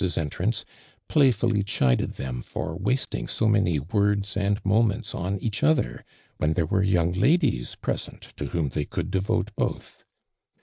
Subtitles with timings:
[0.03, 0.63] s eiitraiic(s
[1.07, 6.03] playfully chided thorn for \Vii, <ting «o many words and moments on oa.h other,
[6.37, 10.03] when there wore young latlies present to whom they could dovote both.